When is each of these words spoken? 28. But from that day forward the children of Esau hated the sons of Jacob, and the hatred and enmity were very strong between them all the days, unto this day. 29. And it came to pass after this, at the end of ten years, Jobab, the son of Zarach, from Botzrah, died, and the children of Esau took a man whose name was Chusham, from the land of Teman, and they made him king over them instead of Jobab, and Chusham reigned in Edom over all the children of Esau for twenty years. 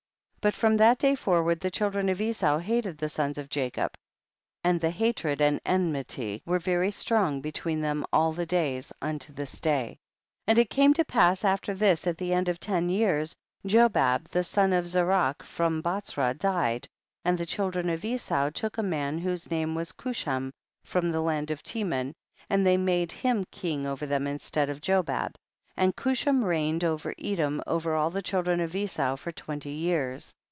28. 0.41 0.51
But 0.55 0.59
from 0.59 0.77
that 0.77 0.97
day 0.97 1.13
forward 1.13 1.59
the 1.59 1.69
children 1.69 2.09
of 2.09 2.19
Esau 2.19 2.57
hated 2.57 2.97
the 2.97 3.09
sons 3.09 3.37
of 3.37 3.47
Jacob, 3.47 3.93
and 4.63 4.81
the 4.81 4.89
hatred 4.89 5.39
and 5.39 5.61
enmity 5.67 6.41
were 6.47 6.57
very 6.57 6.89
strong 6.89 7.41
between 7.41 7.79
them 7.79 8.03
all 8.11 8.33
the 8.33 8.47
days, 8.47 8.91
unto 9.03 9.31
this 9.33 9.59
day. 9.59 9.99
29. 10.45 10.45
And 10.47 10.57
it 10.57 10.69
came 10.71 10.93
to 10.95 11.05
pass 11.05 11.45
after 11.45 11.75
this, 11.75 12.07
at 12.07 12.17
the 12.17 12.33
end 12.33 12.49
of 12.49 12.59
ten 12.59 12.89
years, 12.89 13.35
Jobab, 13.67 14.29
the 14.29 14.43
son 14.43 14.73
of 14.73 14.85
Zarach, 14.85 15.43
from 15.43 15.79
Botzrah, 15.83 16.39
died, 16.39 16.87
and 17.23 17.37
the 17.37 17.45
children 17.45 17.87
of 17.91 18.03
Esau 18.03 18.49
took 18.49 18.79
a 18.79 18.81
man 18.81 19.19
whose 19.19 19.51
name 19.51 19.75
was 19.75 19.91
Chusham, 19.91 20.51
from 20.83 21.11
the 21.11 21.21
land 21.21 21.51
of 21.51 21.61
Teman, 21.61 22.13
and 22.49 22.65
they 22.65 22.77
made 22.77 23.11
him 23.11 23.43
king 23.51 23.85
over 23.85 24.07
them 24.07 24.25
instead 24.25 24.71
of 24.71 24.81
Jobab, 24.81 25.35
and 25.77 25.95
Chusham 25.95 26.43
reigned 26.43 26.83
in 26.83 26.99
Edom 27.17 27.63
over 27.65 27.95
all 27.95 28.09
the 28.11 28.21
children 28.21 28.59
of 28.59 28.75
Esau 28.75 29.15
for 29.15 29.31
twenty 29.31 29.71
years. 29.71 30.35